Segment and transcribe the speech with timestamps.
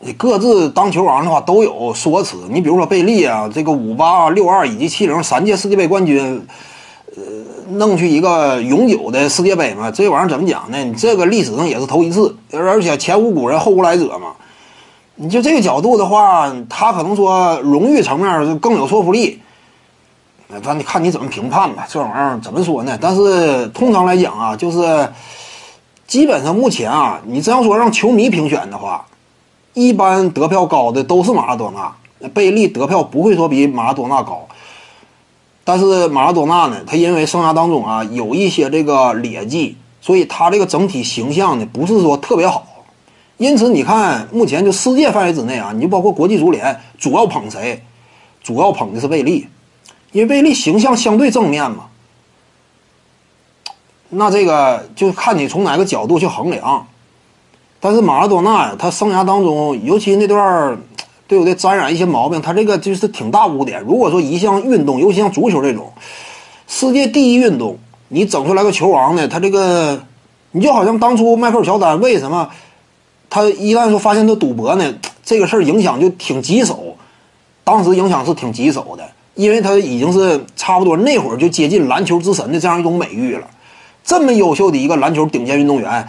[0.00, 2.36] 你各自当球王的话都有说辞。
[2.50, 6.46] 你比如说贝利啊，这个五八、六二以及七零三届世界杯冠军，
[7.16, 7.22] 呃，
[7.70, 10.78] 弄去一个永久的世界杯嘛，这玩意儿怎么讲呢？
[10.84, 14.32] 你这个历史上也是头一次，而且前无古人后无来者嘛。
[15.16, 19.40] 你就这个角度的话，他可能说荣誉层面更有说服力。
[20.46, 22.96] 那你看你怎么评判吧，这玩意儿怎么说呢？
[23.00, 25.08] 但是通常来讲啊，就是
[26.06, 29.04] 基本上目前啊，你真要说让球迷评选的话，
[29.78, 34.48] 一般得票高的都是马拉多纳，贝利得票不会说比马拉多纳高。
[35.62, 42.66] 但是马拉多纳呢，他因为生涯当中啊有一些这个劣迹，所以他这个整体形象呢不是说特别好。
[43.36, 47.80] 因此你看，目前就世界范围之内啊，你就包括国际足联主要捧谁？
[48.42, 49.46] 主要捧的是贝利。
[50.10, 51.84] 因为贝利形象相对正面嘛，
[54.08, 56.84] 那这个就看你从哪个角度去衡量。
[57.80, 60.78] 但是马拉多纳呀，他生涯当中，尤其那段儿
[61.26, 63.80] 对不对，沾染一些毛病，他这个就是挺大污点。
[63.82, 65.92] 如果说一项运动，尤其像足球这种
[66.66, 70.00] 世界第一运动，你整出来个球王呢，他这个
[70.52, 72.48] 你就好像当初迈克尔乔丹为什么
[73.30, 74.94] 他一旦说发现他赌博呢，
[75.24, 76.96] 这个事儿影响就挺棘手，
[77.64, 79.04] 当时影响是挺棘手的。
[79.34, 83.46] 因为他已经是差不多那会儿就接近篮球之神的这样一种美誉了，
[84.02, 86.08] 这么优秀的一个篮球顶尖运动员，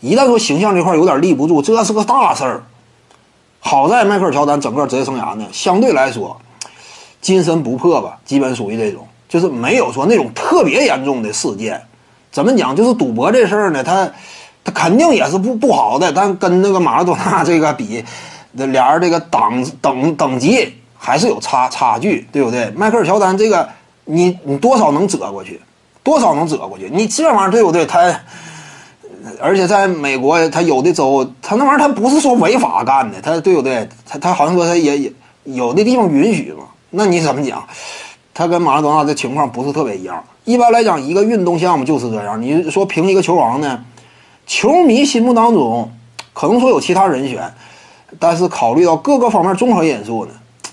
[0.00, 2.62] 一旦说形象这块有点立不住，这是个大事儿。
[3.60, 6.40] 好在迈克尔乔丹整个职业生涯呢，相对来说，
[7.20, 11.80] 金身不破吧，基本属于这种，就是没有说那种特别严重的事件。
[12.32, 12.74] 怎么讲？
[12.74, 14.10] 就是赌博这事儿呢，他
[14.64, 18.04] 他肯定也是不不好的，但跟那个马拉多纳这个比，
[18.52, 20.74] 那俩人这个档等等级。
[21.02, 22.70] 还是有差差距，对不对？
[22.72, 23.66] 迈克尔乔丹这个，
[24.04, 25.58] 你你多少能折过去，
[26.02, 26.90] 多少能折过去？
[26.92, 27.86] 你这玩意儿对不对？
[27.86, 28.14] 他，
[29.40, 33.88] 而且在美国，他有的州，他那玩意儿他不是说违法干的，他对不对？
[34.06, 35.12] 他他好像说他也也
[35.44, 36.64] 有的地方允许嘛。
[36.90, 37.62] 那你怎么讲？
[38.32, 40.24] 他跟马拉多纳这情况不是特别一样。
[40.44, 42.40] 一般来讲，一个运动项目就是这样。
[42.40, 43.84] 你说评一个球王呢，
[44.46, 45.90] 球迷心目当中
[46.32, 47.52] 可能说有其他人选，
[48.18, 50.32] 但是考虑到各个方面综合因素呢？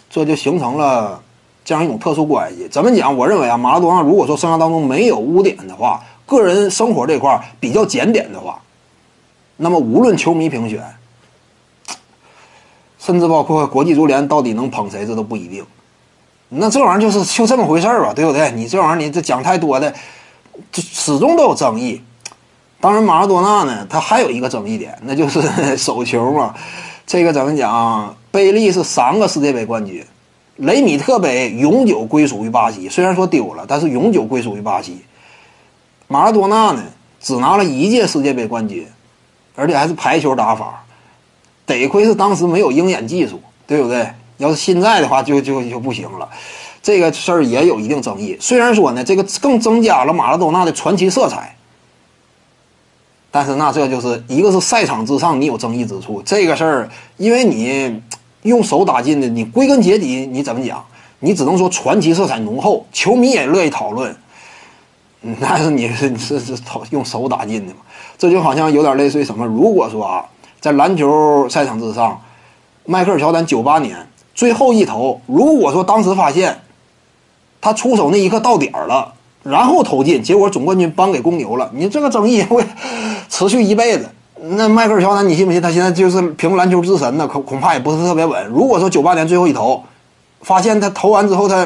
[0.10, 1.22] 这就形成了
[1.66, 2.68] 这样一种特殊关系。
[2.70, 3.16] 怎么讲？
[3.16, 8.62] 我认为啊，马拉多纳如果说生涯当中没有污点的话，个人生活这块比较检点的话，
[9.56, 10.84] 那么无论球迷评选，
[13.00, 15.66] 甚至包括国际足联到底能捧谁，这都不一定。
[16.50, 18.52] 那这玩意儿就是就这么回事儿吧，对不对？
[18.52, 19.92] 你这玩意儿你这讲太多的，
[20.72, 22.02] 就始终都有争议。
[22.80, 25.42] 当然，马拉多纳呢，他还有一个争议点，那就是
[25.76, 26.54] 手球嘛。
[27.06, 28.16] 这个怎么讲？
[28.32, 30.06] 贝利是三个世界杯冠军，
[30.58, 32.88] 雷米特杯永久归属于巴西。
[32.88, 35.02] 虽然说丢了，但是永久归属于巴西。
[36.08, 36.84] 马拉多纳呢，
[37.20, 38.88] 只拿了一届世界杯冠军，
[39.56, 40.84] 而且还是排球打法。
[41.66, 44.10] 得亏是当时没有鹰眼技术，对不对？
[44.38, 46.30] 要是现在的话，就就就不行了。
[46.82, 48.38] 这个事儿也有一定争议。
[48.40, 51.56] 虽然说呢，这个更增加了马拉多纳的传奇色彩。
[53.30, 58.02] 但是那这就是一个是赛场之上你有争议之处，这个事儿，因为你
[58.44, 60.84] 用手打进的，你归根结底你怎么讲？
[61.20, 64.16] 你只能说传奇色彩浓厚，球迷也乐意讨论。
[65.40, 66.56] 那是你是你是是
[66.92, 67.80] 用手打进的嘛？
[68.18, 69.46] 这就好像有点类似于什么？
[69.46, 70.26] 如果说啊，
[70.62, 72.20] 在篮球赛场之上，
[72.86, 76.62] 迈克尔乔丹九八年最后一投，如果说当时发现
[77.60, 79.14] 他出手那一刻到点儿了。
[79.44, 81.72] 然后投进，结果总冠军颁给公牛了。
[81.74, 82.62] 你这个争议会
[83.30, 84.10] 持续一辈子。
[84.42, 87.26] 那迈克尔乔丹，你信不信他现在就是评篮球之神呢？
[87.26, 88.46] 恐恐怕也不是特别稳。
[88.48, 89.82] 如果说九八年最后一投，
[90.42, 91.66] 发现他投完之后他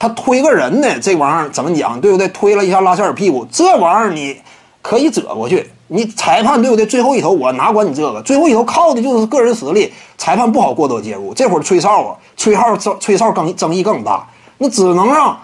[0.00, 2.00] 他推个人呢，这玩意儿怎么讲？
[2.00, 2.26] 对不对？
[2.30, 4.36] 推了一下拉塞尔屁股，这玩意儿你
[4.82, 5.70] 可以折过去。
[5.86, 6.84] 你裁判对不对？
[6.84, 8.20] 最后一投我哪管你这个？
[8.22, 11.32] 最后一投靠的就是个人实力，裁判不好过多介入。
[11.34, 14.26] 这会儿吹哨啊，吹号吹哨更争议更大，
[14.58, 15.38] 那只能让。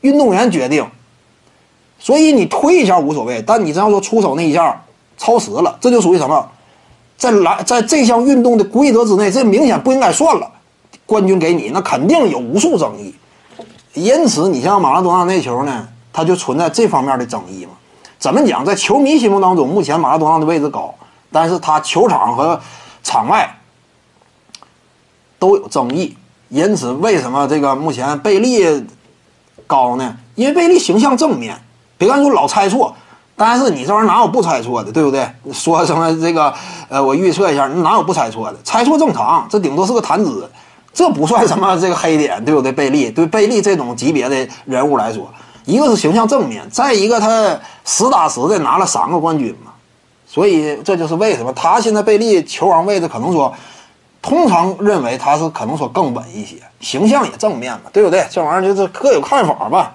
[0.00, 0.86] 运动员决定，
[1.98, 4.80] 所以你推一下无所谓，但你这样说出手那一下
[5.16, 6.48] 超时了，这就属于什么？
[7.16, 10.48] 在篮在这项运动的规则之内，这明显不应该算了。
[11.04, 13.12] 冠军给你，那肯定有无数争议。
[14.02, 17.72] 因此，你像马拉多纳那球呢，他就存在这方面的争议嘛？
[18.18, 18.64] 怎么讲？
[18.64, 20.94] 在球迷心目当中，目前马拉多纳的位置高，
[21.30, 22.60] 但是他球场和
[23.02, 23.58] 场外
[25.38, 26.16] 都有争议。
[26.48, 28.86] 因此，为什么这个目前贝利？
[29.66, 30.16] 高呢？
[30.34, 31.54] 因为贝利形象正面，
[31.98, 32.94] 别看说老猜错，
[33.36, 35.28] 但是你这玩意儿哪有不猜错的，对不对？
[35.52, 36.54] 说什么这个，
[36.88, 38.58] 呃，我预测一下，哪有不猜错的？
[38.64, 40.50] 猜错正常，这顶多是个谈资，
[40.92, 42.72] 这不算什么这个黑点，对不对？
[42.72, 45.32] 贝利对贝利这种级别的人物来说，
[45.64, 49.72] 一个是形象正面，再一个他实打实的拿了三个冠军嘛，
[50.26, 53.54] 所以这就是为什么他现在贝利球王位置可能说
[54.20, 58.26] 通常认为他是可能说更稳一些，形象也正面嘛，对不对？
[58.30, 59.94] 这玩意儿就是各有看法吧。